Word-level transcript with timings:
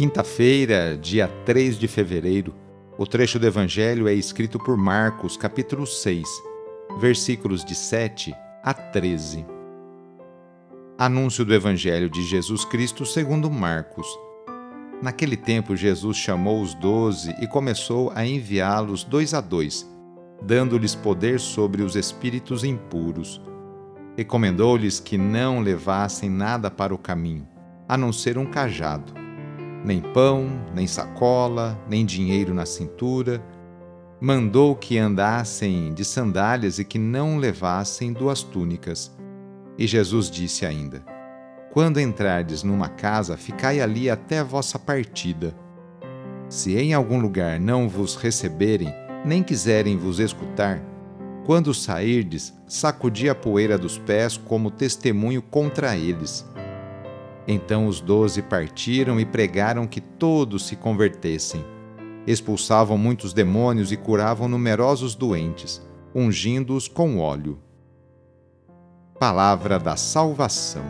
Quinta-feira, 0.00 0.96
dia 0.96 1.28
3 1.44 1.78
de 1.78 1.86
fevereiro, 1.86 2.54
o 2.96 3.06
trecho 3.06 3.38
do 3.38 3.46
Evangelho 3.46 4.08
é 4.08 4.14
escrito 4.14 4.58
por 4.58 4.74
Marcos, 4.74 5.36
capítulo 5.36 5.86
6, 5.86 6.26
versículos 6.98 7.62
de 7.62 7.74
7 7.74 8.34
a 8.64 8.72
13. 8.72 9.44
Anúncio 10.96 11.44
do 11.44 11.52
Evangelho 11.52 12.08
de 12.08 12.22
Jesus 12.22 12.64
Cristo 12.64 13.04
segundo 13.04 13.50
Marcos. 13.50 14.06
Naquele 15.02 15.36
tempo, 15.36 15.76
Jesus 15.76 16.16
chamou 16.16 16.62
os 16.62 16.72
doze 16.72 17.36
e 17.38 17.46
começou 17.46 18.10
a 18.14 18.24
enviá-los 18.24 19.04
dois 19.04 19.34
a 19.34 19.42
dois, 19.42 19.86
dando-lhes 20.40 20.94
poder 20.94 21.38
sobre 21.38 21.82
os 21.82 21.94
espíritos 21.94 22.64
impuros. 22.64 23.38
Recomendou-lhes 24.16 24.98
que 24.98 25.18
não 25.18 25.60
levassem 25.60 26.30
nada 26.30 26.70
para 26.70 26.94
o 26.94 26.98
caminho, 26.98 27.46
a 27.86 27.98
não 27.98 28.14
ser 28.14 28.38
um 28.38 28.46
cajado 28.46 29.19
nem 29.84 30.00
pão, 30.00 30.48
nem 30.74 30.86
sacola, 30.86 31.78
nem 31.88 32.04
dinheiro 32.04 32.52
na 32.52 32.66
cintura. 32.66 33.42
Mandou 34.20 34.76
que 34.76 34.98
andassem 34.98 35.94
de 35.94 36.04
sandálias 36.04 36.78
e 36.78 36.84
que 36.84 36.98
não 36.98 37.38
levassem 37.38 38.12
duas 38.12 38.42
túnicas. 38.42 39.16
E 39.78 39.86
Jesus 39.86 40.30
disse 40.30 40.66
ainda: 40.66 41.02
Quando 41.72 41.98
entrardes 42.00 42.62
numa 42.62 42.88
casa, 42.88 43.36
ficai 43.36 43.80
ali 43.80 44.10
até 44.10 44.44
vossa 44.44 44.78
partida. 44.78 45.54
Se 46.48 46.76
em 46.76 46.92
algum 46.92 47.20
lugar 47.20 47.58
não 47.58 47.88
vos 47.88 48.16
receberem, 48.16 48.92
nem 49.24 49.42
quiserem 49.42 49.96
vos 49.96 50.18
escutar, 50.18 50.82
quando 51.46 51.72
sairdes, 51.72 52.52
sacudi 52.66 53.28
a 53.28 53.34
poeira 53.34 53.78
dos 53.78 53.98
pés 53.98 54.36
como 54.36 54.70
testemunho 54.70 55.40
contra 55.40 55.96
eles. 55.96 56.46
Então 57.46 57.86
os 57.86 58.00
doze 58.00 58.42
partiram 58.42 59.18
e 59.18 59.24
pregaram 59.24 59.86
que 59.86 60.00
todos 60.00 60.66
se 60.66 60.76
convertessem. 60.76 61.64
Expulsavam 62.26 62.98
muitos 62.98 63.32
demônios 63.32 63.90
e 63.90 63.96
curavam 63.96 64.46
numerosos 64.46 65.14
doentes, 65.14 65.82
ungindo-os 66.14 66.86
com 66.86 67.18
óleo. 67.18 67.58
Palavra 69.18 69.78
da 69.78 69.96
Salvação. 69.96 70.84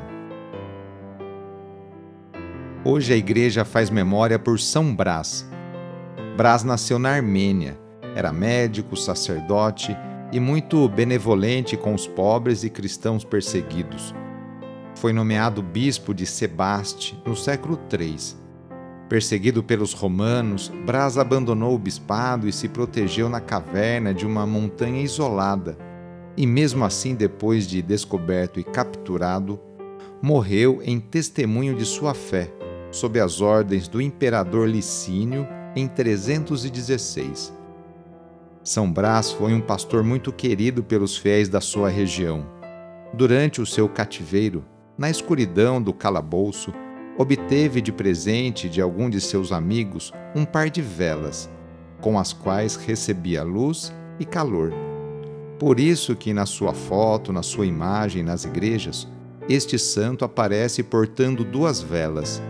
Hoje 2.85 3.13
a 3.13 3.17
igreja 3.17 3.65
faz 3.65 3.91
memória 3.91 4.39
por 4.39 4.59
São 4.59 4.95
Brás. 4.95 5.49
Brás 6.37 6.65
nasceu 6.65 6.99
na 6.99 7.11
Armênia, 7.11 7.79
era 8.17 8.33
médico, 8.33 8.97
sacerdote 8.97 9.97
e 10.33 10.41
muito 10.41 10.89
benevolente 10.89 11.77
com 11.77 11.95
os 11.95 12.07
pobres 12.07 12.65
e 12.65 12.71
cristãos 12.71 13.25
perseguidos 13.25 14.15
foi 15.01 15.15
nomeado 15.15 15.63
bispo 15.63 16.13
de 16.13 16.27
Sebaste 16.27 17.19
no 17.25 17.35
século 17.35 17.81
III. 17.91 18.39
Perseguido 19.09 19.63
pelos 19.63 19.95
romanos, 19.95 20.71
Brás 20.85 21.17
abandonou 21.17 21.75
o 21.75 21.79
bispado 21.79 22.47
e 22.47 22.53
se 22.53 22.69
protegeu 22.69 23.27
na 23.27 23.41
caverna 23.41 24.13
de 24.13 24.27
uma 24.27 24.47
montanha 24.47 25.01
isolada. 25.01 25.79
E 26.37 26.47
mesmo 26.47 26.85
assim, 26.85 27.15
depois 27.15 27.67
de 27.67 27.81
descoberto 27.81 28.61
e 28.61 28.63
capturado, 28.63 29.59
morreu 30.21 30.83
em 30.85 31.01
testemunho 31.01 31.75
de 31.75 31.87
sua 31.87 32.13
fé, 32.13 32.53
sob 32.91 33.19
as 33.19 33.41
ordens 33.41 33.89
do 33.89 34.03
imperador 34.03 34.69
Licínio 34.69 35.49
em 35.75 35.89
316. 35.89 37.55
São 38.63 38.93
Brás 38.93 39.33
foi 39.33 39.55
um 39.55 39.63
pastor 39.63 40.05
muito 40.05 40.31
querido 40.31 40.85
pelos 40.85 41.17
fiéis 41.17 41.49
da 41.49 41.63
sua 41.63 41.89
região. 41.89 42.47
Durante 43.15 43.63
o 43.63 43.67
seu 43.67 43.89
cativeiro, 43.89 44.63
na 45.01 45.09
escuridão 45.09 45.81
do 45.81 45.95
calabouço, 45.95 46.75
obteve 47.17 47.81
de 47.81 47.91
presente 47.91 48.69
de 48.69 48.83
algum 48.83 49.09
de 49.09 49.19
seus 49.19 49.51
amigos 49.51 50.13
um 50.35 50.45
par 50.45 50.69
de 50.69 50.83
velas, 50.83 51.49
com 52.03 52.19
as 52.19 52.35
quais 52.35 52.77
recebia 52.77 53.43
luz 53.43 53.91
e 54.19 54.27
calor. 54.27 54.75
Por 55.59 55.81
isso 55.81 56.15
que 56.15 56.35
na 56.35 56.45
sua 56.45 56.75
foto, 56.75 57.33
na 57.33 57.43
sua 57.43 57.65
imagem 57.65 58.23
nas 58.23 58.45
igrejas, 58.45 59.09
este 59.49 59.79
santo 59.79 60.23
aparece 60.23 60.83
portando 60.83 61.45
duas 61.45 61.81
velas. 61.81 62.43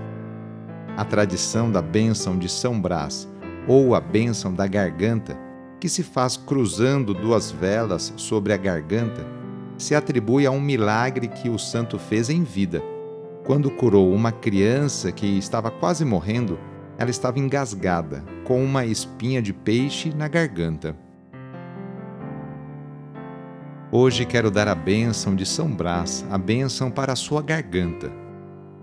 A 0.97 1.05
tradição 1.05 1.71
da 1.71 1.81
bênção 1.81 2.37
de 2.37 2.49
São 2.49 2.81
Brás, 2.81 3.29
ou 3.69 3.95
a 3.95 4.01
bênção 4.01 4.53
da 4.53 4.67
garganta, 4.67 5.39
que 5.79 5.89
se 5.89 6.03
faz 6.03 6.37
cruzando 6.37 7.15
duas 7.15 7.53
velas 7.53 8.13
sobre 8.17 8.53
a 8.53 8.57
garganta, 8.57 9.40
se 9.81 9.95
atribui 9.95 10.47
a 10.47 10.51
um 10.51 10.61
milagre 10.61 11.27
que 11.27 11.49
o 11.49 11.59
santo 11.59 11.99
fez 11.99 12.29
em 12.29 12.45
vida. 12.45 12.83
Quando 13.47 13.71
curou 13.71 14.13
uma 14.13 14.31
criança 14.31 15.11
que 15.11 15.27
estava 15.27 15.71
quase 15.71 16.05
morrendo, 16.05 16.59
ela 16.99 17.09
estava 17.09 17.39
engasgada, 17.39 18.23
com 18.45 18.63
uma 18.63 18.85
espinha 18.85 19.41
de 19.41 19.55
peixe 19.55 20.13
na 20.15 20.29
garganta. 20.29 20.95
Hoje 23.91 24.27
quero 24.27 24.51
dar 24.51 24.69
a 24.69 24.75
bênção 24.75 25.35
de 25.35 25.47
São 25.47 25.69
Brás, 25.69 26.27
a 26.31 26.37
bênção 26.37 26.91
para 26.91 27.15
a 27.15 27.17
sua 27.17 27.41
garganta. 27.41 28.13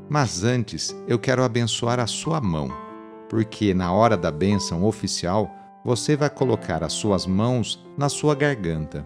Mas 0.09 0.43
antes 0.43 0.95
eu 1.07 1.19
quero 1.19 1.43
abençoar 1.43 1.99
a 1.99 2.07
sua 2.07 2.41
mão, 2.41 2.69
porque 3.29 3.71
na 3.71 3.93
hora 3.93 4.17
da 4.17 4.31
bênção 4.31 4.83
oficial 4.83 5.49
você 5.85 6.15
vai 6.15 6.29
colocar 6.29 6.83
as 6.83 6.93
suas 6.93 7.27
mãos 7.27 7.85
na 7.95 8.09
sua 8.09 8.33
garganta. 8.33 9.05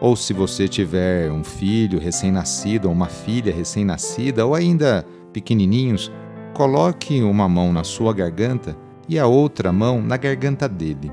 ou 0.00 0.16
se 0.16 0.32
você 0.32 0.66
tiver 0.66 1.30
um 1.30 1.44
filho 1.44 1.98
recém-nascido 1.98 2.88
ou 2.88 2.92
uma 2.94 3.06
filha 3.06 3.52
recém-nascida 3.52 4.46
ou 4.46 4.54
ainda 4.54 5.04
pequenininhos, 5.32 6.10
coloque 6.54 7.22
uma 7.22 7.48
mão 7.48 7.72
na 7.72 7.84
sua 7.84 8.14
garganta 8.14 8.76
e 9.08 9.18
a 9.18 9.26
outra 9.26 9.70
mão 9.70 10.00
na 10.00 10.16
garganta 10.16 10.68
dele. 10.68 11.12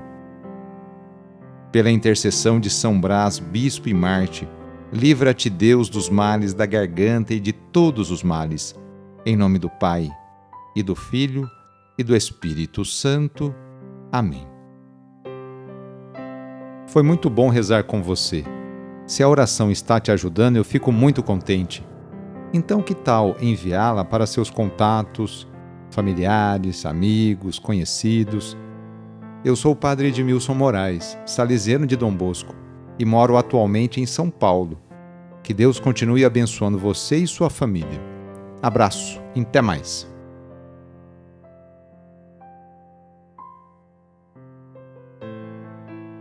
Pela 1.71 1.91
intercessão 1.91 2.59
de 2.59 2.69
São 2.69 2.99
Brás, 2.99 3.39
bispo 3.39 3.89
e 3.89 3.93
Marte, 3.93 4.47
livra-te 4.91 5.49
Deus 5.49 5.89
dos 5.89 6.09
males 6.09 6.53
da 6.53 6.65
garganta 6.65 7.33
e 7.33 7.39
de 7.41 7.51
todos 7.51 8.09
os 8.09 8.23
males. 8.23 8.73
Em 9.25 9.35
nome 9.35 9.59
do 9.59 9.69
Pai, 9.69 10.09
e 10.73 10.81
do 10.81 10.95
Filho, 10.95 11.45
e 11.97 12.03
do 12.03 12.15
Espírito 12.15 12.85
Santo. 12.85 13.53
Amém. 14.11 14.47
Foi 16.87 17.03
muito 17.03 17.29
bom 17.29 17.49
rezar 17.49 17.83
com 17.83 18.01
você. 18.01 18.45
Se 19.07 19.23
a 19.23 19.29
oração 19.29 19.71
está 19.71 20.01
te 20.01 20.11
ajudando, 20.11 20.57
eu 20.57 20.65
fico 20.65 20.91
muito 20.91 21.23
contente. 21.23 21.81
Então, 22.53 22.81
que 22.81 22.93
tal 22.93 23.37
enviá-la 23.39 24.03
para 24.03 24.27
seus 24.27 24.49
contatos, 24.49 25.47
familiares, 25.89 26.85
amigos, 26.85 27.57
conhecidos? 27.57 28.57
Eu 29.45 29.55
sou 29.55 29.71
o 29.71 29.75
padre 29.75 30.09
Edmilson 30.09 30.53
Moraes, 30.53 31.17
salesiano 31.25 31.87
de 31.87 31.95
Dom 31.95 32.13
Bosco, 32.13 32.53
e 32.99 33.05
moro 33.05 33.37
atualmente 33.37 34.01
em 34.01 34.05
São 34.05 34.29
Paulo. 34.29 34.77
Que 35.41 35.53
Deus 35.53 35.79
continue 35.79 36.25
abençoando 36.25 36.77
você 36.77 37.15
e 37.15 37.27
sua 37.27 37.49
família. 37.49 38.01
Abraço, 38.61 39.21
e 39.33 39.39
até 39.39 39.61
mais. 39.61 40.05